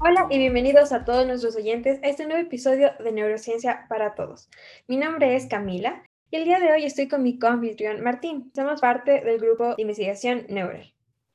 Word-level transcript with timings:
Hola 0.00 0.26
y 0.30 0.38
bienvenidos 0.38 0.92
a 0.92 1.04
todos 1.04 1.26
nuestros 1.26 1.54
oyentes 1.56 2.00
a 2.02 2.08
este 2.08 2.26
nuevo 2.26 2.40
episodio 2.40 2.90
de 2.98 3.12
Neurociencia 3.12 3.86
para 3.88 4.14
Todos. 4.14 4.50
Mi 4.88 4.96
nombre 4.96 5.36
es 5.36 5.46
Camila 5.46 6.02
y 6.30 6.36
el 6.36 6.44
día 6.44 6.58
de 6.58 6.72
hoy 6.72 6.84
estoy 6.84 7.06
con 7.08 7.22
mi 7.22 7.38
confitrión 7.38 8.02
Martín. 8.02 8.50
Somos 8.54 8.80
parte 8.80 9.20
del 9.20 9.38
grupo 9.38 9.76
de 9.76 9.82
investigación 9.82 10.46
Neural. 10.48 10.92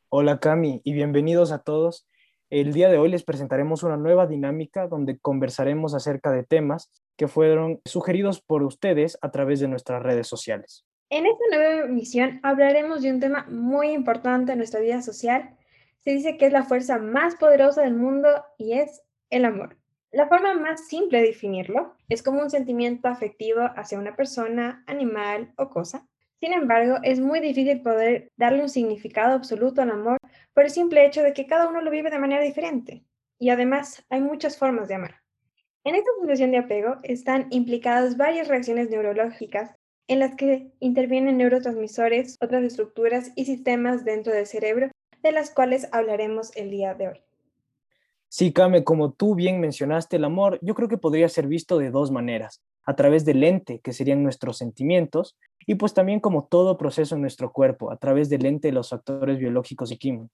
Hola 0.10 0.40
Cami 0.40 0.82
y 0.84 0.94
bienvenidos 0.94 1.52
a 1.52 1.60
todos. 1.60 2.08
El 2.50 2.74
día 2.74 2.90
de 2.90 2.98
hoy 2.98 3.10
les 3.10 3.24
presentaremos 3.24 3.84
una 3.84 3.98
nueva 3.98 4.26
dinámica 4.26 4.88
donde 4.88 5.20
conversaremos 5.20 5.94
acerca 5.94 6.32
de 6.32 6.44
temas 6.44 6.92
que 7.18 7.28
fueron 7.28 7.82
sugeridos 7.86 8.42
por 8.42 8.64
ustedes 8.64 9.18
a 9.22 9.32
través 9.32 9.60
de 9.60 9.68
nuestras 9.68 10.02
redes 10.02 10.28
sociales. 10.28 10.87
En 11.10 11.26
esta 11.26 11.44
nueva 11.50 11.86
emisión 11.86 12.42
hablaremos 12.44 13.02
de 13.02 13.12
un 13.12 13.22
tema 13.22 13.46
muy 13.50 13.92
importante 13.92 14.52
en 14.52 14.58
nuestra 14.58 14.82
vida 14.82 15.02
social 15.02 15.56
se 16.00 16.12
dice 16.12 16.38
que 16.38 16.48
es 16.48 16.52
la 16.52 16.64
fuerza 16.64 16.98
más 17.00 17.36
poderosa 17.36 17.82
del 17.82 17.94
mundo 17.94 18.28
y 18.58 18.74
es 18.74 19.04
el 19.30 19.46
amor. 19.46 19.78
La 20.12 20.28
forma 20.28 20.54
más 20.54 20.88
simple 20.88 21.20
de 21.20 21.28
definirlo 21.28 21.96
es 22.10 22.24
como 22.24 22.42
un 22.42 22.50
sentimiento 22.50 23.08
afectivo 23.08 23.62
hacia 23.76 24.00
una 24.00 24.18
persona, 24.18 24.84
animal 24.86 25.54
o 25.58 25.70
cosa. 25.70 26.06
Sin 26.42 26.52
embargo, 26.52 26.98
es 27.04 27.22
muy 27.22 27.40
difícil 27.40 27.82
poder 27.82 28.32
darle 28.36 28.64
un 28.64 28.70
significado 28.70 29.34
absoluto 29.34 29.82
al 29.82 29.92
amor 29.92 30.18
por 30.54 30.66
el 30.66 30.72
simple 30.72 31.06
hecho 31.06 31.24
de 31.24 31.34
que 31.34 31.48
cada 31.48 31.70
uno 31.70 31.82
lo 31.82 31.90
vive 31.90 32.10
de 32.10 32.20
manera 32.20 32.42
diferente. 32.42 33.06
Y 33.40 33.50
además, 33.50 34.06
hay 34.10 34.20
muchas 34.20 34.58
formas 34.58 34.90
de 34.90 34.96
amar. 34.96 35.16
En 35.86 35.96
esta 35.96 36.12
situación 36.20 36.52
de 36.52 36.58
apego 36.58 36.98
están 37.04 37.48
implicadas 37.50 38.18
varias 38.18 38.50
reacciones 38.50 38.90
neurológicas 38.90 39.77
en 40.08 40.20
las 40.20 40.36
que 40.36 40.72
intervienen 40.80 41.38
neurotransmisores, 41.38 42.38
otras 42.42 42.64
estructuras 42.64 43.32
y 43.36 43.46
sistemas 43.46 44.06
dentro 44.06 44.34
del 44.34 44.46
cerebro 44.46 44.90
de 45.24 45.32
las 45.32 45.52
cuales 45.52 45.88
hablaremos 45.92 46.56
el 46.56 46.70
día 46.72 46.94
de 46.94 47.10
hoy. 47.10 47.22
Sí, 48.30 48.52
Kame, 48.52 48.84
como 48.84 49.14
tú 49.14 49.36
bien 49.36 49.60
mencionaste, 49.60 50.18
el 50.18 50.26
amor 50.26 50.60
yo 50.62 50.76
creo 50.76 50.90
que 50.90 50.98
podría 50.98 51.30
ser 51.30 51.48
visto 51.48 51.78
de 51.78 51.92
dos 51.92 52.12
maneras, 52.12 52.62
a 52.86 52.96
través 52.96 53.26
del 53.26 53.40
lente, 53.40 53.80
que 53.80 53.94
serían 53.94 54.24
nuestros 54.24 54.58
sentimientos, 54.58 55.38
y 55.66 55.76
pues 55.76 55.94
también 55.94 56.20
como 56.20 56.46
todo 56.46 56.78
proceso 56.78 57.16
en 57.16 57.22
nuestro 57.22 57.52
cuerpo, 57.52 57.92
a 57.92 57.98
través 57.98 58.30
del 58.30 58.44
lente 58.44 58.70
de 58.70 58.74
los 58.74 58.90
factores 58.90 59.38
biológicos 59.38 59.92
y 59.92 59.98
químicos. 59.98 60.32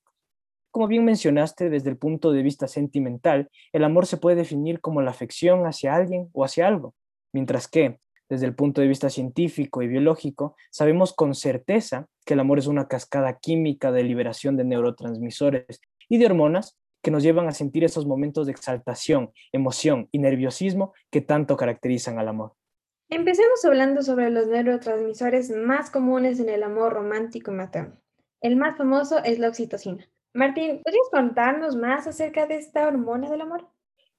Como 0.72 0.88
bien 0.88 1.06
mencionaste, 1.06 1.70
desde 1.70 1.92
el 1.92 1.98
punto 1.98 2.32
de 2.32 2.42
vista 2.42 2.68
sentimental, 2.68 3.50
el 3.72 3.84
amor 3.84 4.08
se 4.08 4.18
puede 4.18 4.38
definir 4.38 4.82
como 4.82 5.04
la 5.04 5.12
afección 5.12 5.66
hacia 5.68 5.96
alguien 5.96 6.30
o 6.34 6.44
hacia 6.44 6.68
algo, 6.68 6.96
mientras 7.32 7.68
que, 7.68 8.00
desde 8.34 8.48
el 8.48 8.56
punto 8.56 8.82
de 8.82 8.88
vista 8.88 9.12
científico 9.12 9.84
y 9.84 9.88
biológico, 9.88 10.56
sabemos 10.72 11.14
con 11.14 11.36
certeza 11.36 12.08
que 12.26 12.34
el 12.34 12.40
amor 12.40 12.58
es 12.58 12.66
una 12.66 12.88
cascada 12.88 13.38
química 13.38 13.92
de 13.92 14.04
liberación 14.04 14.58
de 14.58 14.64
neurotransmisores 14.64 15.80
y 16.10 16.18
de 16.18 16.26
hormonas 16.26 16.80
que 17.04 17.12
nos 17.12 17.22
llevan 17.22 17.48
a 17.48 17.52
sentir 17.52 17.84
esos 17.84 18.08
momentos 18.08 18.48
de 18.48 18.54
exaltación, 18.54 19.32
emoción 19.52 20.10
y 20.12 20.18
nerviosismo 20.18 20.94
que 21.12 21.22
tanto 21.22 21.56
caracterizan 21.56 22.18
al 22.18 22.30
amor. 22.30 22.54
Empecemos 23.10 23.64
hablando 23.66 24.02
sobre 24.02 24.32
los 24.32 24.48
neurotransmisores 24.48 25.52
más 25.52 25.92
comunes 25.92 26.40
en 26.40 26.50
el 26.50 26.64
amor 26.64 26.94
romántico 26.94 27.52
y 27.52 27.56
materno. 27.56 28.02
El 28.42 28.56
más 28.56 28.78
famoso 28.78 29.24
es 29.24 29.38
la 29.38 29.50
oxitocina. 29.50 30.10
Martín, 30.34 30.82
¿podrías 30.84 31.08
contarnos 31.12 31.76
más 31.76 32.08
acerca 32.08 32.48
de 32.48 32.56
esta 32.56 32.88
hormona 32.88 33.30
del 33.30 33.42
amor? 33.42 33.68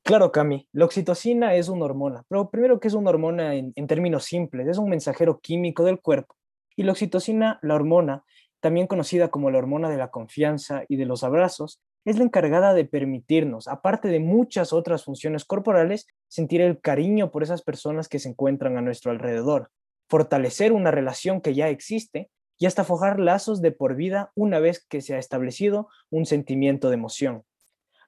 Claro, 0.06 0.32
Cami, 0.32 0.68
la 0.72 0.84
oxitocina 0.84 1.54
es 1.54 1.70
una 1.70 1.86
hormona, 1.86 2.24
pero 2.28 2.50
primero 2.50 2.78
que 2.78 2.88
es 2.88 2.94
una 2.94 3.08
hormona 3.08 3.54
en, 3.54 3.72
términos 3.86 4.24
simples, 4.24 4.68
es 4.68 4.76
un 4.76 4.90
mensajero 4.90 5.40
químico 5.40 5.82
del 5.82 5.98
cuerpo. 5.98 6.36
Y 6.76 6.82
la 6.82 6.92
oxitocina, 6.92 7.58
la 7.62 7.74
hormona, 7.74 8.22
también 8.60 8.86
conocida 8.86 9.28
como 9.28 9.50
la 9.50 9.56
hormona 9.56 9.88
de 9.88 9.96
la 9.96 10.10
confianza 10.10 10.84
y 10.88 10.96
de 10.96 11.06
los 11.06 11.24
abrazos, 11.24 11.80
es 12.04 12.18
la 12.18 12.24
encargada 12.24 12.74
de 12.74 12.84
permitirnos, 12.84 13.66
aparte 13.66 14.08
de 14.08 14.20
muchas 14.20 14.74
otras 14.74 15.04
funciones 15.04 15.46
corporales, 15.46 16.06
sentir 16.28 16.60
el 16.60 16.82
cariño 16.82 17.30
por 17.30 17.42
esas 17.42 17.62
personas 17.62 18.06
que 18.06 18.18
se 18.18 18.28
encuentran 18.28 18.76
a 18.76 18.82
nuestro 18.82 19.10
alrededor, 19.10 19.70
fortalecer 20.10 20.72
una 20.72 20.90
relación 20.90 21.40
que 21.40 21.54
ya 21.54 21.70
existe 21.70 22.28
y 22.58 22.66
hasta 22.66 22.84
forjar 22.84 23.20
lazos 23.20 23.62
de 23.62 23.72
por 23.72 23.96
vida 23.96 24.32
una 24.34 24.58
vez 24.58 24.84
que 24.86 25.00
se 25.00 25.14
ha 25.14 25.18
establecido 25.18 25.88
un 26.10 26.26
sentimiento 26.26 26.90
de 26.90 26.94
emoción. 26.96 27.44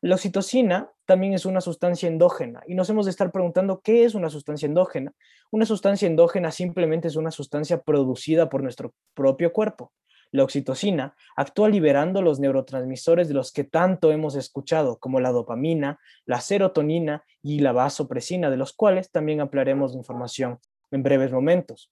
La 0.02 0.14
oxitocina 0.14 0.90
también 1.06 1.32
es 1.32 1.46
una 1.46 1.60
sustancia 1.60 2.08
endógena 2.08 2.62
y 2.66 2.74
nos 2.74 2.90
hemos 2.90 3.06
de 3.06 3.10
estar 3.10 3.32
preguntando 3.32 3.80
qué 3.80 4.04
es 4.04 4.14
una 4.14 4.28
sustancia 4.28 4.66
endógena. 4.66 5.12
Una 5.50 5.64
sustancia 5.64 6.06
endógena 6.06 6.50
simplemente 6.50 7.08
es 7.08 7.16
una 7.16 7.30
sustancia 7.30 7.80
producida 7.82 8.48
por 8.48 8.62
nuestro 8.62 8.92
propio 9.14 9.52
cuerpo. 9.52 9.92
La 10.32 10.44
oxitocina 10.44 11.14
actúa 11.36 11.68
liberando 11.68 12.20
los 12.20 12.40
neurotransmisores 12.40 13.28
de 13.28 13.34
los 13.34 13.52
que 13.52 13.64
tanto 13.64 14.10
hemos 14.10 14.34
escuchado, 14.34 14.98
como 14.98 15.20
la 15.20 15.30
dopamina, 15.30 15.98
la 16.26 16.40
serotonina 16.40 17.24
y 17.42 17.60
la 17.60 17.72
vasopresina, 17.72 18.50
de 18.50 18.56
los 18.56 18.72
cuales 18.72 19.10
también 19.10 19.40
ampliaremos 19.40 19.94
información 19.94 20.58
en 20.90 21.02
breves 21.02 21.32
momentos. 21.32 21.90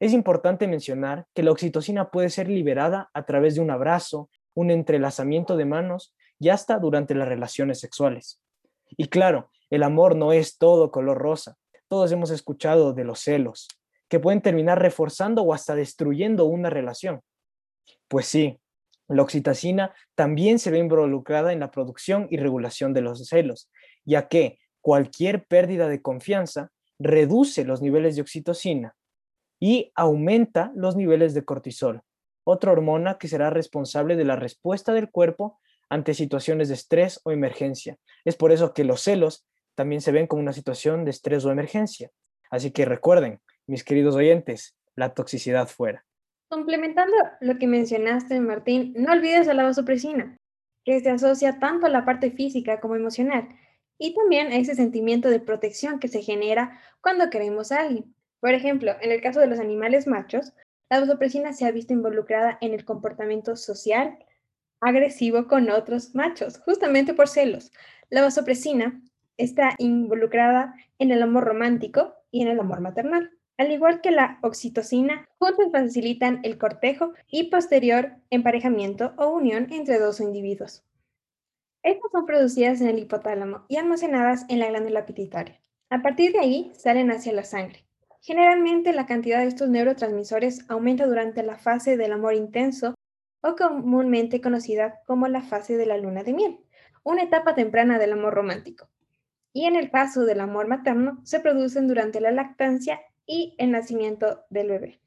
Es 0.00 0.12
importante 0.12 0.66
mencionar 0.66 1.26
que 1.34 1.42
la 1.42 1.52
oxitocina 1.52 2.10
puede 2.10 2.30
ser 2.30 2.48
liberada 2.48 3.10
a 3.14 3.24
través 3.26 3.54
de 3.54 3.60
un 3.60 3.70
abrazo, 3.70 4.28
un 4.54 4.70
entrelazamiento 4.70 5.56
de 5.56 5.66
manos 5.66 6.14
y 6.38 6.48
hasta 6.48 6.78
durante 6.78 7.14
las 7.14 7.28
relaciones 7.28 7.80
sexuales. 7.80 8.40
Y 8.96 9.08
claro, 9.08 9.50
el 9.70 9.82
amor 9.82 10.16
no 10.16 10.32
es 10.32 10.58
todo 10.58 10.90
color 10.90 11.18
rosa. 11.18 11.56
Todos 11.88 12.12
hemos 12.12 12.30
escuchado 12.30 12.92
de 12.92 13.04
los 13.04 13.20
celos, 13.20 13.68
que 14.08 14.20
pueden 14.20 14.42
terminar 14.42 14.80
reforzando 14.80 15.42
o 15.42 15.54
hasta 15.54 15.74
destruyendo 15.74 16.44
una 16.44 16.70
relación. 16.70 17.22
Pues 18.08 18.26
sí, 18.26 18.60
la 19.08 19.22
oxitocina 19.22 19.94
también 20.14 20.58
se 20.58 20.70
ve 20.70 20.78
involucrada 20.78 21.52
en 21.52 21.60
la 21.60 21.70
producción 21.70 22.26
y 22.30 22.36
regulación 22.38 22.92
de 22.92 23.02
los 23.02 23.26
celos, 23.26 23.70
ya 24.04 24.28
que 24.28 24.58
cualquier 24.80 25.46
pérdida 25.46 25.88
de 25.88 26.02
confianza 26.02 26.70
reduce 26.98 27.64
los 27.64 27.82
niveles 27.82 28.16
de 28.16 28.22
oxitocina 28.22 28.96
y 29.60 29.92
aumenta 29.94 30.72
los 30.74 30.96
niveles 30.96 31.34
de 31.34 31.44
cortisol, 31.44 32.02
otra 32.44 32.72
hormona 32.72 33.18
que 33.18 33.28
será 33.28 33.50
responsable 33.50 34.16
de 34.16 34.24
la 34.24 34.36
respuesta 34.36 34.92
del 34.92 35.10
cuerpo 35.10 35.58
ante 35.88 36.14
situaciones 36.14 36.68
de 36.68 36.74
estrés 36.74 37.20
o 37.24 37.30
emergencia. 37.30 37.96
Es 38.24 38.36
por 38.36 38.52
eso 38.52 38.72
que 38.74 38.84
los 38.84 39.00
celos 39.02 39.46
también 39.74 40.00
se 40.00 40.12
ven 40.12 40.26
como 40.26 40.42
una 40.42 40.52
situación 40.52 41.04
de 41.04 41.10
estrés 41.10 41.44
o 41.44 41.50
emergencia. 41.50 42.10
Así 42.50 42.70
que 42.70 42.84
recuerden, 42.84 43.40
mis 43.66 43.84
queridos 43.84 44.14
oyentes, 44.14 44.76
la 44.96 45.14
toxicidad 45.14 45.68
fuera. 45.68 46.04
Complementando 46.48 47.14
lo 47.40 47.58
que 47.58 47.66
mencionaste, 47.66 48.38
Martín, 48.40 48.94
no 48.96 49.12
olvides 49.12 49.46
la 49.46 49.64
vasopresina, 49.64 50.38
que 50.84 51.00
se 51.00 51.10
asocia 51.10 51.58
tanto 51.58 51.86
a 51.86 51.90
la 51.90 52.04
parte 52.04 52.30
física 52.30 52.80
como 52.80 52.94
emocional, 52.96 53.48
y 53.98 54.14
también 54.14 54.48
a 54.48 54.56
ese 54.56 54.74
sentimiento 54.74 55.30
de 55.30 55.40
protección 55.40 55.98
que 55.98 56.08
se 56.08 56.22
genera 56.22 56.80
cuando 57.00 57.30
queremos 57.30 57.72
a 57.72 57.80
alguien. 57.80 58.14
Por 58.40 58.50
ejemplo, 58.50 58.92
en 59.00 59.10
el 59.10 59.20
caso 59.20 59.40
de 59.40 59.46
los 59.46 59.58
animales 59.58 60.06
machos, 60.06 60.52
la 60.90 61.00
vasopresina 61.00 61.52
se 61.52 61.64
ha 61.64 61.70
visto 61.70 61.92
involucrada 61.92 62.58
en 62.60 62.74
el 62.74 62.84
comportamiento 62.84 63.56
social, 63.56 64.18
agresivo 64.80 65.46
con 65.46 65.70
otros 65.70 66.14
machos, 66.14 66.58
justamente 66.58 67.14
por 67.14 67.28
celos. 67.28 67.72
La 68.10 68.22
vasopresina 68.22 69.02
está 69.36 69.74
involucrada 69.78 70.74
en 70.98 71.10
el 71.10 71.22
amor 71.22 71.44
romántico 71.44 72.14
y 72.30 72.42
en 72.42 72.48
el 72.48 72.60
amor 72.60 72.80
maternal. 72.80 73.30
Al 73.56 73.70
igual 73.70 74.00
que 74.00 74.10
la 74.10 74.38
oxitocina, 74.42 75.28
juntos 75.38 75.66
facilitan 75.70 76.40
el 76.42 76.58
cortejo 76.58 77.12
y 77.30 77.50
posterior 77.50 78.16
emparejamiento 78.30 79.14
o 79.16 79.28
unión 79.28 79.68
entre 79.70 79.98
dos 79.98 80.20
individuos. 80.20 80.84
Estas 81.84 82.10
son 82.10 82.26
producidas 82.26 82.80
en 82.80 82.88
el 82.88 82.98
hipotálamo 82.98 83.64
y 83.68 83.76
almacenadas 83.76 84.46
en 84.48 84.58
la 84.58 84.68
glándula 84.68 85.06
pituitaria. 85.06 85.60
A 85.90 86.02
partir 86.02 86.32
de 86.32 86.40
ahí 86.40 86.72
salen 86.74 87.10
hacia 87.10 87.32
la 87.32 87.44
sangre. 87.44 87.84
Generalmente 88.20 88.92
la 88.92 89.06
cantidad 89.06 89.40
de 89.40 89.48
estos 89.48 89.68
neurotransmisores 89.68 90.64
aumenta 90.68 91.06
durante 91.06 91.42
la 91.42 91.58
fase 91.58 91.96
del 91.96 92.12
amor 92.12 92.34
intenso 92.34 92.94
o 93.44 93.56
comúnmente 93.56 94.40
conocida 94.40 95.00
como 95.06 95.28
la 95.28 95.42
fase 95.42 95.76
de 95.76 95.84
la 95.84 95.98
luna 95.98 96.24
de 96.24 96.32
miel, 96.32 96.58
una 97.02 97.22
etapa 97.22 97.54
temprana 97.54 97.98
del 97.98 98.14
amor 98.14 98.32
romántico. 98.32 98.88
Y 99.52 99.66
en 99.66 99.76
el 99.76 99.90
caso 99.90 100.24
del 100.24 100.40
amor 100.40 100.66
materno, 100.66 101.20
se 101.24 101.40
producen 101.40 101.86
durante 101.86 102.20
la 102.20 102.30
lactancia 102.30 103.00
y 103.26 103.54
el 103.58 103.70
nacimiento 103.70 104.40
del 104.48 104.68
bebé. 104.68 105.00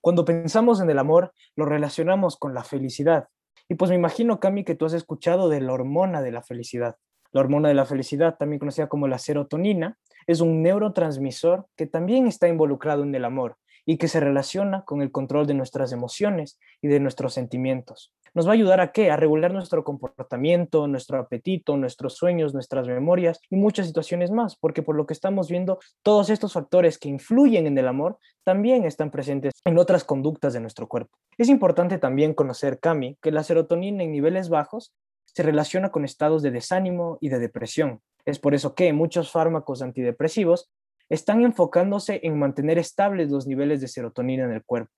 Cuando 0.00 0.24
pensamos 0.24 0.80
en 0.80 0.90
el 0.90 0.98
amor, 0.98 1.32
lo 1.54 1.64
relacionamos 1.64 2.36
con 2.36 2.54
la 2.54 2.64
felicidad. 2.64 3.28
Y 3.68 3.76
pues 3.76 3.90
me 3.90 3.96
imagino, 3.96 4.40
Cami, 4.40 4.64
que 4.64 4.74
tú 4.74 4.86
has 4.86 4.92
escuchado 4.92 5.48
de 5.48 5.60
la 5.60 5.72
hormona 5.72 6.22
de 6.22 6.32
la 6.32 6.42
felicidad. 6.42 6.96
La 7.30 7.40
hormona 7.40 7.68
de 7.68 7.74
la 7.74 7.86
felicidad, 7.86 8.36
también 8.36 8.58
conocida 8.58 8.88
como 8.88 9.06
la 9.06 9.18
serotonina, 9.18 9.96
es 10.26 10.40
un 10.40 10.60
neurotransmisor 10.62 11.66
que 11.76 11.86
también 11.86 12.26
está 12.26 12.48
involucrado 12.48 13.04
en 13.04 13.14
el 13.14 13.24
amor 13.24 13.56
y 13.90 13.96
que 13.96 14.06
se 14.06 14.20
relaciona 14.20 14.84
con 14.84 15.02
el 15.02 15.10
control 15.10 15.48
de 15.48 15.54
nuestras 15.54 15.90
emociones 15.90 16.60
y 16.80 16.86
de 16.86 17.00
nuestros 17.00 17.34
sentimientos. 17.34 18.14
nos 18.34 18.46
va 18.46 18.52
a 18.52 18.54
ayudar 18.54 18.80
a 18.80 18.92
qué? 18.92 19.10
A 19.10 19.16
regular 19.16 19.52
nuestro 19.52 19.82
comportamiento, 19.82 20.86
nuestro 20.86 21.18
apetito, 21.18 21.76
nuestros 21.76 22.14
sueños, 22.14 22.54
nuestras 22.54 22.86
memorias 22.86 23.40
y 23.50 23.56
muchas 23.56 23.88
situaciones 23.88 24.30
más, 24.30 24.54
porque 24.54 24.84
por 24.84 24.94
lo 24.94 25.06
que 25.06 25.12
estamos 25.12 25.48
viendo, 25.48 25.80
todos 26.04 26.30
estos 26.30 26.52
factores 26.52 26.98
que 26.98 27.08
influyen 27.08 27.66
en 27.66 27.76
el 27.78 27.88
amor 27.88 28.18
también 28.44 28.84
están 28.84 29.10
presentes 29.10 29.54
en 29.64 29.76
otras 29.76 30.04
conductas 30.04 30.52
de 30.52 30.60
nuestro 30.60 30.86
cuerpo. 30.86 31.18
Es 31.36 31.48
importante 31.48 31.98
también 31.98 32.32
conocer, 32.32 32.78
Cami, 32.78 33.18
que 33.20 33.32
la 33.32 33.42
serotonina 33.42 34.04
en 34.04 34.12
niveles 34.12 34.50
bajos 34.50 34.94
se 35.24 35.42
relaciona 35.42 35.90
con 35.90 36.04
estados 36.04 36.42
de 36.42 36.52
desánimo 36.52 37.18
y 37.20 37.28
de 37.28 37.40
depresión. 37.40 38.02
Es 38.24 38.38
por 38.38 38.54
eso 38.54 38.76
que 38.76 38.92
muchos 38.92 39.32
fármacos 39.32 39.82
antidepresivos 39.82 40.70
están 41.10 41.42
enfocándose 41.42 42.20
en 42.22 42.38
mantener 42.38 42.78
estables 42.78 43.30
los 43.30 43.46
niveles 43.46 43.82
de 43.82 43.88
serotonina 43.88 44.44
en 44.44 44.52
el 44.52 44.64
cuerpo. 44.64 44.92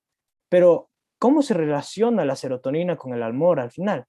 Pero 0.49 0.91
¿Cómo 1.23 1.43
se 1.43 1.55
relaciona 1.55 2.25
la 2.25 2.35
serotonina 2.35 2.97
con 2.97 3.15
el 3.15 3.23
amor 3.23 3.61
al 3.61 3.71
final? 3.71 4.07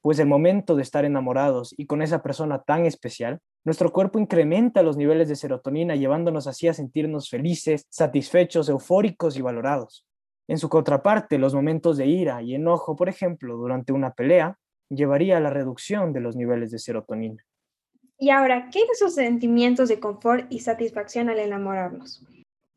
Pues 0.00 0.18
el 0.18 0.26
momento 0.26 0.76
de 0.76 0.82
estar 0.82 1.04
enamorados 1.04 1.74
y 1.76 1.84
con 1.84 2.00
esa 2.00 2.22
persona 2.22 2.62
tan 2.62 2.86
especial, 2.86 3.40
nuestro 3.66 3.92
cuerpo 3.92 4.18
incrementa 4.18 4.82
los 4.82 4.96
niveles 4.96 5.28
de 5.28 5.36
serotonina 5.36 5.94
llevándonos 5.94 6.46
así 6.46 6.66
a 6.66 6.72
sentirnos 6.72 7.28
felices, 7.28 7.86
satisfechos, 7.90 8.70
eufóricos 8.70 9.36
y 9.36 9.42
valorados. 9.42 10.06
En 10.48 10.56
su 10.56 10.70
contraparte, 10.70 11.36
los 11.36 11.54
momentos 11.54 11.98
de 11.98 12.06
ira 12.06 12.40
y 12.40 12.54
enojo, 12.54 12.96
por 12.96 13.10
ejemplo, 13.10 13.58
durante 13.58 13.92
una 13.92 14.14
pelea, 14.14 14.56
llevaría 14.88 15.36
a 15.36 15.40
la 15.40 15.50
reducción 15.50 16.14
de 16.14 16.20
los 16.20 16.34
niveles 16.34 16.70
de 16.70 16.78
serotonina. 16.78 17.44
Y 18.18 18.30
ahora, 18.30 18.70
¿qué 18.70 18.78
de 18.80 18.92
esos 18.92 19.14
sentimientos 19.14 19.88
de 19.88 19.98
confort 19.98 20.46
y 20.50 20.60
satisfacción 20.60 21.28
al 21.28 21.40
enamorarnos? 21.40 22.24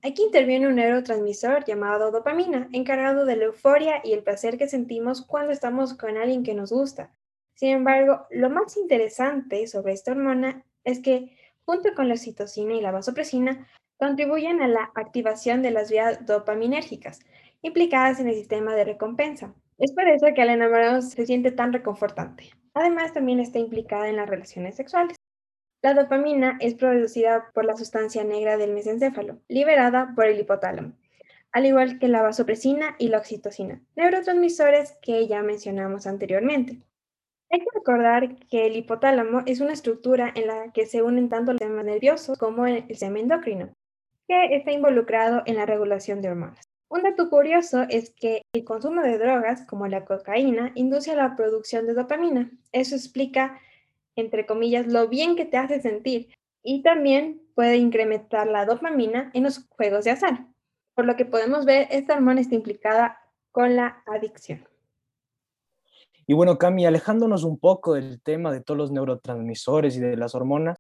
Aquí 0.04 0.24
interviene 0.24 0.68
un 0.68 0.76
neurotransmisor 0.76 1.66
llamado 1.66 2.12
dopamina, 2.12 2.70
encargado 2.72 3.26
de 3.26 3.36
la 3.36 3.46
euforia 3.46 4.02
y 4.04 4.14
el 4.14 4.24
placer 4.24 4.58
que 4.58 4.68
sentimos 4.68 5.22
cuando 5.22 5.52
estamos 5.52 5.94
con 5.94 6.18
alguien 6.18 6.44
que 6.44 6.54
nos 6.54 6.72
gusta. 6.72 7.12
Sin 7.56 7.70
embargo, 7.70 8.26
lo 8.30 8.50
más 8.50 8.78
interesante 8.78 9.66
sobre 9.68 9.94
esta 9.94 10.12
hormona 10.12 10.64
es 10.84 11.00
que, 11.00 11.36
junto 11.66 11.94
con 11.96 12.08
la 12.08 12.14
oxitocina 12.14 12.74
y 12.74 12.82
la 12.82 12.92
vasopresina, 12.92 13.68
contribuyen 13.98 14.62
a 14.62 14.68
la 14.68 14.92
activación 14.96 15.62
de 15.62 15.72
las 15.72 15.92
vías 15.92 16.26
dopaminérgicas, 16.26 17.20
implicadas 17.62 18.20
en 18.20 18.28
el 18.28 18.36
sistema 18.36 18.76
de 18.76 18.86
recompensa. 18.86 19.54
Es 19.78 19.92
por 19.92 20.08
eso 20.08 20.28
que 20.34 20.42
al 20.42 20.50
enamorarnos 20.50 21.10
se 21.10 21.26
siente 21.26 21.52
tan 21.52 21.74
reconfortante. 21.74 22.52
Además, 22.74 23.14
también 23.14 23.40
está 23.40 23.60
implicada 23.60 24.08
en 24.08 24.18
las 24.18 24.30
relaciones 24.30 24.76
sexuales. 24.76 25.17
La 25.84 25.94
dopamina 25.94 26.58
es 26.60 26.74
producida 26.74 27.52
por 27.54 27.64
la 27.64 27.78
sustancia 27.78 28.24
negra 28.24 28.58
del 28.58 28.74
mesencéfalo, 28.74 29.38
liberada 29.48 30.14
por 30.16 30.26
el 30.26 30.40
hipotálamo, 30.40 30.94
al 31.52 31.66
igual 31.68 32.00
que 32.00 32.08
la 32.08 32.24
vasopresina 32.24 32.96
y 32.98 33.10
la 33.10 33.20
oxitocina, 33.20 33.82
neurotransmisores 33.96 34.98
que 35.02 35.28
ya 35.28 35.44
mencionamos 35.44 36.08
anteriormente. 36.08 36.82
Hay 37.52 37.60
que 37.60 37.68
recordar 37.74 38.38
que 38.50 38.66
el 38.66 38.76
hipotálamo 38.76 39.44
es 39.46 39.62
una 39.62 39.74
estructura 39.74 40.32
en 40.36 40.48
la 40.48 40.72
que 40.74 40.88
se 40.88 41.04
unen 41.04 41.30
tanto 41.30 41.52
el 41.52 41.60
sistema 41.60 41.84
nervioso 41.84 42.36
como 42.38 42.66
el 42.66 42.88
sistema 42.88 43.20
endocrino, 43.20 43.72
que 44.28 44.56
está 44.56 44.72
involucrado 44.72 45.44
en 45.46 45.58
la 45.58 45.68
regulación 45.68 46.22
de 46.22 46.30
hormonas. 46.30 46.68
Un 46.90 47.04
dato 47.04 47.30
curioso 47.30 47.86
es 47.90 48.10
que 48.10 48.42
el 48.54 48.64
consumo 48.64 49.02
de 49.02 49.18
drogas, 49.18 49.62
como 49.64 49.88
la 49.88 50.06
cocaína, 50.06 50.72
induce 50.74 51.12
a 51.12 51.16
la 51.16 51.36
producción 51.36 51.86
de 51.86 51.94
dopamina. 51.94 52.50
Eso 52.72 52.96
explica 52.96 53.60
entre 54.18 54.46
comillas, 54.46 54.88
lo 54.88 55.08
bien 55.08 55.36
que 55.36 55.46
te 55.46 55.58
hace 55.58 55.82
sentir 55.82 56.34
y 56.64 56.82
también 56.82 57.42
puede 57.56 57.78
incrementar 57.78 58.48
la 58.48 58.66
dopamina 58.66 59.32
en 59.34 59.44
los 59.44 59.68
juegos 59.70 60.04
de 60.04 60.12
azar. 60.12 60.48
Por 60.94 61.06
lo 61.06 61.16
que 61.16 61.26
podemos 61.26 61.66
ver, 61.66 61.88
esta 61.92 62.16
hormona 62.16 62.42
está 62.42 62.56
implicada 62.56 63.20
con 63.52 63.76
la 63.76 64.04
adicción. 64.06 64.68
Y 66.26 66.34
bueno, 66.34 66.58
Cami, 66.58 66.86
alejándonos 66.86 67.44
un 67.44 67.58
poco 67.58 67.94
del 67.94 68.22
tema 68.22 68.52
de 68.52 68.62
todos 68.62 68.78
los 68.78 68.92
neurotransmisores 68.92 69.96
y 69.96 70.02
de 70.02 70.18
las 70.18 70.36
hormonas, 70.36 70.78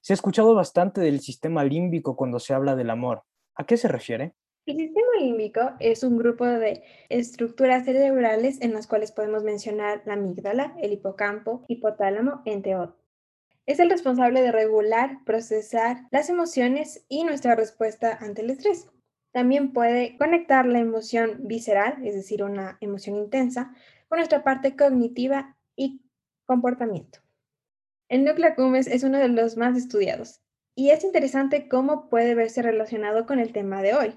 se 0.00 0.12
ha 0.12 0.14
escuchado 0.14 0.54
bastante 0.54 1.00
del 1.00 1.20
sistema 1.20 1.62
límbico 1.64 2.16
cuando 2.16 2.40
se 2.40 2.54
habla 2.54 2.74
del 2.74 2.90
amor. 2.90 3.22
¿A 3.54 3.64
qué 3.64 3.76
se 3.76 3.88
refiere? 3.88 4.34
El 4.68 4.76
sistema 4.76 5.08
límbico 5.18 5.60
es 5.80 6.02
un 6.02 6.18
grupo 6.18 6.44
de 6.44 6.82
estructuras 7.08 7.86
cerebrales 7.86 8.60
en 8.60 8.74
las 8.74 8.86
cuales 8.86 9.12
podemos 9.12 9.42
mencionar 9.42 10.02
la 10.04 10.12
amígdala, 10.12 10.76
el 10.82 10.92
hipocampo, 10.92 11.64
hipotálamo, 11.68 12.42
entre 12.44 12.76
otros. 12.76 13.02
Es 13.64 13.78
el 13.78 13.88
responsable 13.88 14.42
de 14.42 14.52
regular, 14.52 15.20
procesar 15.24 16.06
las 16.10 16.28
emociones 16.28 17.06
y 17.08 17.24
nuestra 17.24 17.54
respuesta 17.54 18.18
ante 18.20 18.42
el 18.42 18.50
estrés. 18.50 18.90
También 19.32 19.72
puede 19.72 20.18
conectar 20.18 20.66
la 20.66 20.80
emoción 20.80 21.38
visceral, 21.48 22.06
es 22.06 22.14
decir, 22.14 22.42
una 22.42 22.76
emoción 22.82 23.16
intensa, 23.16 23.74
con 24.10 24.18
nuestra 24.18 24.44
parte 24.44 24.76
cognitiva 24.76 25.56
y 25.76 26.02
comportamiento. 26.44 27.20
El 28.10 28.26
núcleo 28.26 28.50
accumbens 28.50 28.86
es 28.86 29.02
uno 29.02 29.16
de 29.16 29.28
los 29.28 29.56
más 29.56 29.78
estudiados 29.78 30.42
y 30.74 30.90
es 30.90 31.04
interesante 31.04 31.68
cómo 31.70 32.10
puede 32.10 32.34
verse 32.34 32.60
relacionado 32.60 33.24
con 33.24 33.38
el 33.38 33.54
tema 33.54 33.80
de 33.80 33.94
hoy, 33.94 34.14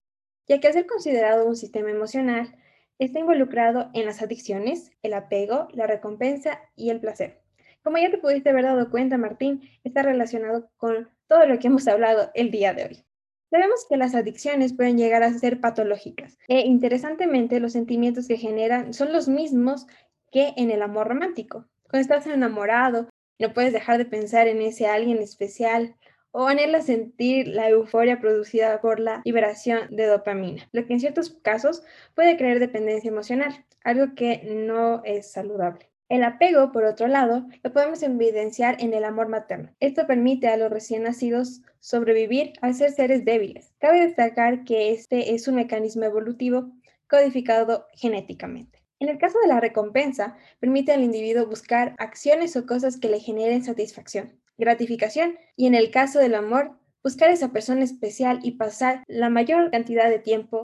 ya 0.48 0.60
que 0.60 0.68
al 0.68 0.74
ser 0.74 0.86
considerado 0.86 1.46
un 1.46 1.56
sistema 1.56 1.92
emocional, 1.92 2.56
está 3.00 3.20
involucrado 3.20 3.90
en 3.94 4.06
las 4.06 4.22
adicciones, 4.22 4.92
el 5.02 5.14
apego, 5.14 5.68
la 5.72 5.88
recompensa 5.88 6.60
y 6.76 6.90
el 6.90 7.00
placer. 7.00 7.42
Como 7.84 7.98
ya 7.98 8.12
te 8.12 8.20
pudiste 8.20 8.52
haber 8.52 8.66
dado 8.66 8.92
cuenta, 8.92 9.18
Martín, 9.18 9.62
está 9.84 10.04
relacionado 10.04 10.70
con 10.78 11.10
todo 11.28 11.46
lo 11.48 11.58
que 11.58 11.68
hemos 11.68 11.88
hablado 11.88 12.30
el 12.36 12.52
día 12.52 12.74
de 12.74 12.86
hoy. 12.86 13.06
Sabemos 13.50 13.86
que 13.90 13.98
las 13.98 14.16
adicciones 14.16 14.74
pueden 14.74 14.98
llegar 14.98 15.24
a 15.24 15.34
ser 15.34 15.60
patológicas 15.60 16.38
e 16.48 16.62
interesantemente 16.62 17.60
los 17.60 17.74
sentimientos 17.74 18.28
que 18.28 18.38
generan 18.38 18.94
son 18.94 19.12
los 19.12 19.28
mismos 19.28 19.88
que 20.32 20.54
en 20.56 20.72
el 20.72 20.82
amor 20.82 21.08
romántico. 21.08 21.68
Cuando 21.90 22.02
estás 22.02 22.28
enamorado, 22.28 23.10
no 23.40 23.54
puedes 23.54 23.74
dejar 23.74 23.98
de 23.98 24.06
pensar 24.06 24.48
en 24.48 24.62
ese 24.62 24.88
alguien 24.88 25.18
especial 25.18 25.96
o 26.32 26.48
anhela 26.48 26.82
sentir 26.82 27.48
la 27.48 27.70
euforia 27.70 28.20
producida 28.20 28.82
por 28.82 29.00
la 29.00 29.22
liberación 29.26 29.96
de 29.96 30.06
dopamina, 30.06 30.68
lo 30.72 30.86
que 30.86 30.94
en 30.94 31.00
ciertos 31.00 31.32
casos 31.42 31.84
puede 32.16 32.38
crear 32.38 32.60
dependencia 32.60 33.10
emocional, 33.10 33.66
algo 33.84 34.16
que 34.16 34.42
no 34.44 35.02
es 35.04 35.32
saludable. 35.32 35.90
El 36.10 36.24
apego, 36.24 36.74
por 36.74 36.84
otro 36.84 37.08
lado, 37.08 37.48
lo 37.64 37.72
podemos 37.72 38.04
evidenciar 38.04 38.76
en 38.82 38.94
el 38.94 39.06
amor 39.06 39.30
materno. 39.30 39.74
Esto 39.80 40.08
permite 40.08 40.50
a 40.50 40.58
los 40.58 40.70
recién 40.70 41.04
nacidos 41.04 41.62
sobrevivir 41.80 42.52
al 42.62 42.76
ser 42.76 42.92
seres 42.92 43.24
débiles. 43.24 43.74
Cabe 43.80 44.02
destacar 44.02 44.66
que 44.66 44.92
este 44.92 45.34
es 45.34 45.48
un 45.48 45.56
mecanismo 45.56 46.04
evolutivo 46.04 46.70
codificado 47.08 47.88
genéticamente. 47.94 48.84
En 49.00 49.08
el 49.08 49.18
caso 49.18 49.40
de 49.40 49.48
la 49.48 49.62
recompensa, 49.62 50.36
permite 50.60 50.92
al 50.92 51.02
individuo 51.02 51.48
buscar 51.48 51.96
acciones 51.98 52.58
o 52.58 52.66
cosas 52.66 52.98
que 52.98 53.08
le 53.08 53.22
generen 53.22 53.64
satisfacción 53.64 54.41
gratificación 54.62 55.38
y 55.58 55.68
en 55.68 55.76
el 55.76 55.92
caso 55.92 56.20
del 56.20 56.36
amor, 56.36 56.72
buscar 57.04 57.30
esa 57.32 57.52
persona 57.52 57.84
especial 57.84 58.40
y 58.44 58.52
pasar 58.52 59.04
la 59.08 59.30
mayor 59.30 59.72
cantidad 59.72 60.10
de 60.10 60.20
tiempo. 60.20 60.64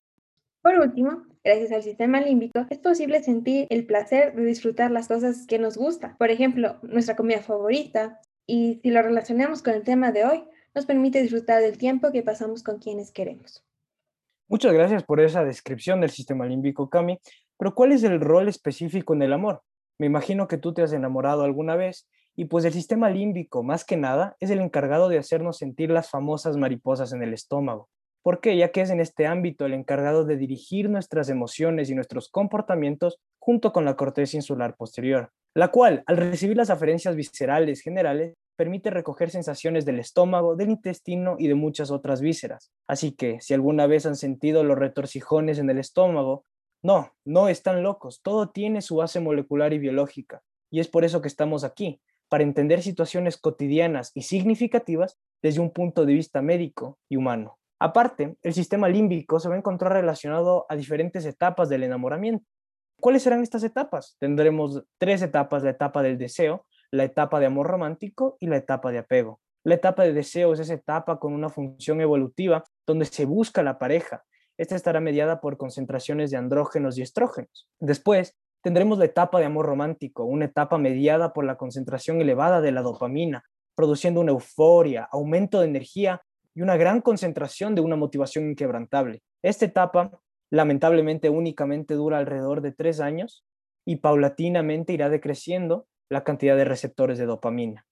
Por 0.62 0.78
último, 0.78 1.26
gracias 1.44 1.72
al 1.72 1.82
sistema 1.82 2.20
límbico, 2.20 2.64
es 2.70 2.78
posible 2.78 3.22
sentir 3.22 3.66
el 3.68 3.84
placer 3.84 4.34
de 4.34 4.44
disfrutar 4.44 4.90
las 4.90 5.08
cosas 5.08 5.46
que 5.46 5.58
nos 5.58 5.76
gusta, 5.76 6.16
por 6.16 6.30
ejemplo, 6.30 6.78
nuestra 6.82 7.16
comida 7.16 7.40
favorita, 7.40 8.20
y 8.46 8.80
si 8.82 8.90
lo 8.90 9.02
relacionamos 9.02 9.62
con 9.62 9.74
el 9.74 9.82
tema 9.82 10.10
de 10.10 10.24
hoy, 10.24 10.44
nos 10.74 10.86
permite 10.86 11.20
disfrutar 11.20 11.60
del 11.60 11.76
tiempo 11.76 12.10
que 12.12 12.22
pasamos 12.22 12.62
con 12.62 12.78
quienes 12.78 13.12
queremos. 13.12 13.62
Muchas 14.48 14.72
gracias 14.72 15.02
por 15.02 15.20
esa 15.20 15.44
descripción 15.44 16.00
del 16.00 16.10
sistema 16.10 16.46
límbico, 16.46 16.88
Cami. 16.88 17.18
Pero 17.58 17.74
¿cuál 17.74 17.92
es 17.92 18.04
el 18.04 18.20
rol 18.20 18.48
específico 18.48 19.12
en 19.12 19.22
el 19.22 19.34
amor? 19.34 19.62
Me 19.98 20.06
imagino 20.06 20.48
que 20.48 20.56
tú 20.56 20.72
te 20.72 20.82
has 20.82 20.92
enamorado 20.92 21.42
alguna 21.42 21.76
vez 21.76 22.08
y 22.38 22.44
pues 22.44 22.64
el 22.64 22.72
sistema 22.72 23.10
límbico, 23.10 23.64
más 23.64 23.84
que 23.84 23.96
nada, 23.96 24.36
es 24.38 24.50
el 24.50 24.60
encargado 24.60 25.08
de 25.08 25.18
hacernos 25.18 25.56
sentir 25.56 25.90
las 25.90 26.08
famosas 26.08 26.56
mariposas 26.56 27.12
en 27.12 27.20
el 27.24 27.34
estómago. 27.34 27.88
¿Por 28.22 28.40
qué? 28.40 28.56
Ya 28.56 28.70
que 28.70 28.80
es 28.80 28.90
en 28.90 29.00
este 29.00 29.26
ámbito 29.26 29.66
el 29.66 29.74
encargado 29.74 30.24
de 30.24 30.36
dirigir 30.36 30.88
nuestras 30.88 31.30
emociones 31.30 31.90
y 31.90 31.96
nuestros 31.96 32.28
comportamientos 32.28 33.18
junto 33.40 33.72
con 33.72 33.84
la 33.84 33.96
corteza 33.96 34.36
insular 34.36 34.76
posterior, 34.76 35.32
la 35.52 35.72
cual, 35.72 36.04
al 36.06 36.16
recibir 36.16 36.56
las 36.56 36.70
aferencias 36.70 37.16
viscerales 37.16 37.80
generales, 37.80 38.36
permite 38.54 38.90
recoger 38.90 39.30
sensaciones 39.30 39.84
del 39.84 39.98
estómago, 39.98 40.54
del 40.54 40.70
intestino 40.70 41.34
y 41.40 41.48
de 41.48 41.56
muchas 41.56 41.90
otras 41.90 42.20
vísceras. 42.20 42.70
Así 42.86 43.16
que, 43.16 43.40
si 43.40 43.52
alguna 43.52 43.88
vez 43.88 44.06
han 44.06 44.14
sentido 44.14 44.62
los 44.62 44.78
retorcijones 44.78 45.58
en 45.58 45.70
el 45.70 45.78
estómago, 45.78 46.44
no, 46.84 47.16
no 47.24 47.48
están 47.48 47.82
locos, 47.82 48.22
todo 48.22 48.50
tiene 48.50 48.80
su 48.80 48.94
base 48.94 49.18
molecular 49.18 49.72
y 49.72 49.78
biológica, 49.78 50.42
y 50.70 50.78
es 50.78 50.86
por 50.86 51.04
eso 51.04 51.20
que 51.20 51.26
estamos 51.26 51.64
aquí, 51.64 52.00
para 52.28 52.44
entender 52.44 52.82
situaciones 52.82 53.36
cotidianas 53.36 54.12
y 54.14 54.22
significativas 54.22 55.18
desde 55.42 55.60
un 55.60 55.72
punto 55.72 56.04
de 56.04 56.14
vista 56.14 56.42
médico 56.42 56.98
y 57.08 57.16
humano. 57.16 57.58
Aparte, 57.80 58.36
el 58.42 58.54
sistema 58.54 58.88
límbico 58.88 59.38
se 59.38 59.48
va 59.48 59.54
a 59.54 59.58
encontrar 59.58 59.92
relacionado 59.92 60.66
a 60.68 60.76
diferentes 60.76 61.24
etapas 61.24 61.68
del 61.68 61.84
enamoramiento. 61.84 62.44
¿Cuáles 63.00 63.22
serán 63.22 63.42
estas 63.42 63.62
etapas? 63.62 64.16
Tendremos 64.18 64.82
tres 64.98 65.22
etapas, 65.22 65.62
la 65.62 65.70
etapa 65.70 66.02
del 66.02 66.18
deseo, 66.18 66.66
la 66.90 67.04
etapa 67.04 67.38
de 67.38 67.46
amor 67.46 67.68
romántico 67.68 68.36
y 68.40 68.48
la 68.48 68.56
etapa 68.56 68.90
de 68.90 68.98
apego. 68.98 69.40
La 69.62 69.76
etapa 69.76 70.02
de 70.02 70.12
deseo 70.12 70.52
es 70.52 70.60
esa 70.60 70.74
etapa 70.74 71.20
con 71.20 71.32
una 71.32 71.48
función 71.48 72.00
evolutiva 72.00 72.64
donde 72.86 73.04
se 73.04 73.24
busca 73.24 73.62
la 73.62 73.78
pareja. 73.78 74.24
Esta 74.56 74.74
estará 74.74 74.98
mediada 74.98 75.40
por 75.40 75.56
concentraciones 75.56 76.32
de 76.32 76.36
andrógenos 76.36 76.98
y 76.98 77.02
estrógenos. 77.02 77.68
Después 77.78 78.36
Tendremos 78.62 78.98
la 78.98 79.04
etapa 79.04 79.38
de 79.38 79.46
amor 79.46 79.66
romántico, 79.66 80.24
una 80.24 80.46
etapa 80.46 80.78
mediada 80.78 81.32
por 81.32 81.44
la 81.44 81.56
concentración 81.56 82.20
elevada 82.20 82.60
de 82.60 82.72
la 82.72 82.82
dopamina, 82.82 83.44
produciendo 83.74 84.20
una 84.20 84.32
euforia, 84.32 85.08
aumento 85.12 85.60
de 85.60 85.68
energía 85.68 86.22
y 86.54 86.62
una 86.62 86.76
gran 86.76 87.00
concentración 87.00 87.76
de 87.76 87.80
una 87.80 87.94
motivación 87.94 88.50
inquebrantable. 88.50 89.22
Esta 89.42 89.64
etapa, 89.64 90.10
lamentablemente, 90.50 91.30
únicamente 91.30 91.94
dura 91.94 92.18
alrededor 92.18 92.60
de 92.60 92.72
tres 92.72 92.98
años 92.98 93.44
y 93.84 93.96
paulatinamente 93.96 94.92
irá 94.92 95.08
decreciendo 95.08 95.86
la 96.10 96.24
cantidad 96.24 96.56
de 96.56 96.64
receptores 96.64 97.18
de 97.18 97.26
dopamina. 97.26 97.86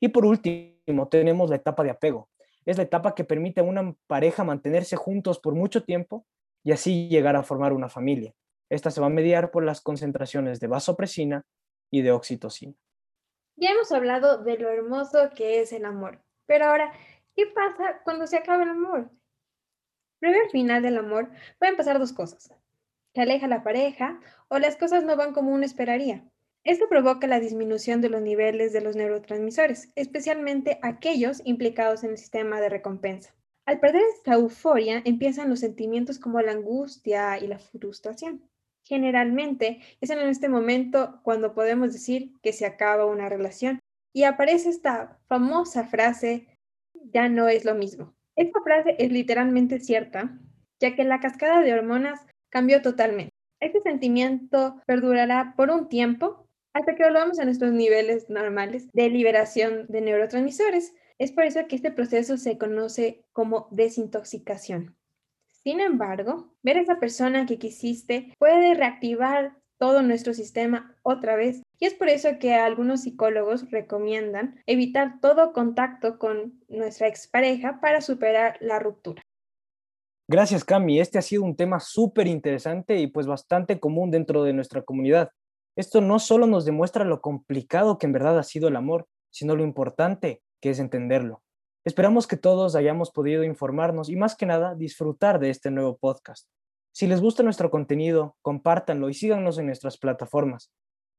Y 0.00 0.08
por 0.08 0.24
último, 0.24 1.06
tenemos 1.08 1.48
la 1.50 1.56
etapa 1.56 1.84
de 1.84 1.90
apego. 1.90 2.28
Es 2.66 2.78
la 2.78 2.82
etapa 2.82 3.14
que 3.14 3.24
permite 3.24 3.60
a 3.60 3.64
una 3.64 3.94
pareja 4.08 4.42
mantenerse 4.42 4.96
juntos 4.96 5.38
por 5.38 5.54
mucho 5.54 5.84
tiempo 5.84 6.26
y 6.64 6.72
así 6.72 7.08
llegar 7.08 7.36
a 7.36 7.42
formar 7.42 7.72
una 7.72 7.88
familia. 7.88 8.34
Esta 8.70 8.90
se 8.90 9.00
va 9.00 9.08
a 9.08 9.10
mediar 9.10 9.50
por 9.50 9.64
las 9.64 9.80
concentraciones 9.80 10.60
de 10.60 10.68
vasopresina 10.68 11.44
y 11.90 12.02
de 12.02 12.12
oxitocina. 12.12 12.74
Ya 13.56 13.70
hemos 13.70 13.92
hablado 13.92 14.42
de 14.42 14.56
lo 14.56 14.70
hermoso 14.70 15.30
que 15.34 15.60
es 15.60 15.72
el 15.72 15.84
amor, 15.84 16.22
pero 16.46 16.66
ahora, 16.66 16.92
¿qué 17.36 17.46
pasa 17.46 18.00
cuando 18.04 18.26
se 18.26 18.36
acaba 18.38 18.62
el 18.62 18.70
amor? 18.70 19.10
Previo 20.20 20.40
al 20.42 20.50
final 20.50 20.82
del 20.82 20.98
amor 20.98 21.30
pueden 21.58 21.76
pasar 21.76 21.98
dos 21.98 22.12
cosas. 22.12 22.54
Se 23.14 23.20
aleja 23.20 23.48
la 23.48 23.64
pareja 23.64 24.20
o 24.48 24.58
las 24.58 24.76
cosas 24.76 25.04
no 25.04 25.16
van 25.16 25.32
como 25.32 25.52
uno 25.52 25.64
esperaría. 25.64 26.24
Esto 26.62 26.88
provoca 26.88 27.26
la 27.26 27.40
disminución 27.40 28.00
de 28.00 28.10
los 28.10 28.20
niveles 28.20 28.72
de 28.72 28.82
los 28.82 28.94
neurotransmisores, 28.94 29.90
especialmente 29.96 30.78
aquellos 30.82 31.40
implicados 31.44 32.04
en 32.04 32.10
el 32.10 32.18
sistema 32.18 32.60
de 32.60 32.68
recompensa. 32.68 33.34
Al 33.64 33.80
perder 33.80 34.02
esta 34.14 34.34
euforia 34.34 35.02
empiezan 35.04 35.48
los 35.48 35.60
sentimientos 35.60 36.18
como 36.18 36.40
la 36.40 36.52
angustia 36.52 37.38
y 37.38 37.46
la 37.46 37.58
frustración. 37.58 38.48
Generalmente 38.84 39.80
es 40.00 40.10
en 40.10 40.18
este 40.20 40.48
momento 40.48 41.20
cuando 41.22 41.54
podemos 41.54 41.92
decir 41.92 42.32
que 42.42 42.52
se 42.52 42.66
acaba 42.66 43.06
una 43.06 43.28
relación 43.28 43.78
y 44.12 44.24
aparece 44.24 44.68
esta 44.70 45.18
famosa 45.28 45.84
frase, 45.84 46.48
ya 47.12 47.28
no 47.28 47.48
es 47.48 47.64
lo 47.64 47.74
mismo. 47.74 48.14
Esta 48.36 48.60
frase 48.62 48.96
es 48.98 49.12
literalmente 49.12 49.80
cierta, 49.80 50.38
ya 50.80 50.96
que 50.96 51.04
la 51.04 51.20
cascada 51.20 51.60
de 51.60 51.72
hormonas 51.72 52.20
cambió 52.50 52.82
totalmente. 52.82 53.30
Este 53.60 53.80
sentimiento 53.80 54.80
perdurará 54.86 55.54
por 55.56 55.70
un 55.70 55.88
tiempo 55.88 56.48
hasta 56.72 56.94
que 56.94 57.04
volvamos 57.04 57.38
a 57.38 57.44
nuestros 57.44 57.72
niveles 57.72 58.30
normales 58.30 58.88
de 58.92 59.10
liberación 59.10 59.86
de 59.88 60.00
neurotransmisores. 60.00 60.94
Es 61.18 61.32
por 61.32 61.44
eso 61.44 61.66
que 61.68 61.76
este 61.76 61.90
proceso 61.90 62.38
se 62.38 62.56
conoce 62.56 63.24
como 63.32 63.68
desintoxicación. 63.70 64.96
Sin 65.62 65.80
embargo, 65.80 66.54
ver 66.62 66.78
a 66.78 66.80
esa 66.80 66.98
persona 66.98 67.44
que 67.44 67.58
quisiste 67.58 68.34
puede 68.38 68.74
reactivar 68.74 69.58
todo 69.78 70.02
nuestro 70.02 70.34
sistema 70.34 70.96
otra 71.02 71.36
vez. 71.36 71.62
Y 71.78 71.86
es 71.86 71.94
por 71.94 72.08
eso 72.08 72.38
que 72.38 72.54
algunos 72.54 73.02
psicólogos 73.02 73.70
recomiendan 73.70 74.60
evitar 74.66 75.20
todo 75.20 75.52
contacto 75.52 76.18
con 76.18 76.60
nuestra 76.68 77.08
expareja 77.08 77.80
para 77.80 78.00
superar 78.00 78.58
la 78.60 78.78
ruptura. 78.78 79.22
Gracias, 80.28 80.64
Cami. 80.64 81.00
Este 81.00 81.18
ha 81.18 81.22
sido 81.22 81.42
un 81.42 81.56
tema 81.56 81.80
súper 81.80 82.26
interesante 82.26 82.98
y 82.98 83.08
pues 83.08 83.26
bastante 83.26 83.80
común 83.80 84.10
dentro 84.10 84.44
de 84.44 84.52
nuestra 84.52 84.82
comunidad. 84.82 85.30
Esto 85.76 86.00
no 86.00 86.18
solo 86.18 86.46
nos 86.46 86.64
demuestra 86.64 87.04
lo 87.04 87.20
complicado 87.20 87.98
que 87.98 88.06
en 88.06 88.12
verdad 88.12 88.38
ha 88.38 88.44
sido 88.44 88.68
el 88.68 88.76
amor, 88.76 89.08
sino 89.30 89.56
lo 89.56 89.64
importante 89.64 90.42
que 90.60 90.70
es 90.70 90.78
entenderlo. 90.78 91.42
Esperamos 91.82 92.26
que 92.26 92.36
todos 92.36 92.76
hayamos 92.76 93.10
podido 93.10 93.42
informarnos 93.42 94.10
y 94.10 94.16
más 94.16 94.36
que 94.36 94.44
nada 94.44 94.74
disfrutar 94.74 95.38
de 95.38 95.48
este 95.48 95.70
nuevo 95.70 95.96
podcast. 95.96 96.46
Si 96.92 97.06
les 97.06 97.22
gusta 97.22 97.42
nuestro 97.42 97.70
contenido, 97.70 98.36
compártanlo 98.42 99.08
y 99.08 99.14
síganos 99.14 99.56
en 99.56 99.66
nuestras 99.66 99.96
plataformas. 99.96 100.70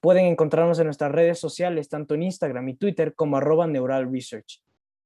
Pueden 0.02 0.26
encontrarnos 0.26 0.78
en 0.78 0.86
nuestras 0.86 1.12
redes 1.12 1.40
sociales, 1.40 1.90
tanto 1.90 2.14
en 2.14 2.24
Instagram 2.24 2.70
y 2.70 2.76
Twitter 2.76 3.16
como 3.16 3.38
arroba 3.38 3.66
Neural 3.66 4.12
Research. 4.12 4.62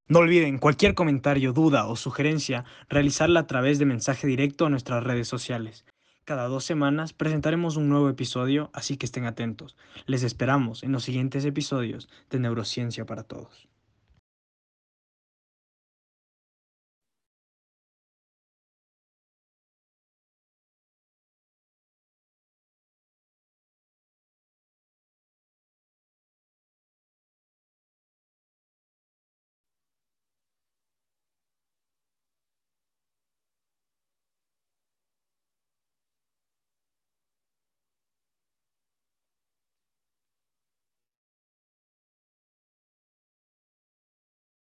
No 0.07 0.19
olviden 0.19 0.57
cualquier 0.57 0.93
comentario, 0.93 1.53
duda 1.53 1.87
o 1.87 1.95
sugerencia, 1.95 2.65
realizarla 2.89 3.41
a 3.41 3.47
través 3.47 3.79
de 3.79 3.85
mensaje 3.85 4.27
directo 4.27 4.65
a 4.65 4.69
nuestras 4.69 5.05
redes 5.05 5.29
sociales. 5.29 5.85
Cada 6.25 6.47
dos 6.47 6.65
semanas 6.65 7.13
presentaremos 7.13 7.77
un 7.77 7.87
nuevo 7.87 8.09
episodio, 8.09 8.71
así 8.73 8.97
que 8.97 9.05
estén 9.05 9.25
atentos. 9.25 9.77
Les 10.05 10.23
esperamos 10.23 10.83
en 10.83 10.91
los 10.91 11.03
siguientes 11.03 11.45
episodios 11.45 12.09
de 12.29 12.39
Neurociencia 12.39 13.05
para 13.05 13.23
Todos. 13.23 13.69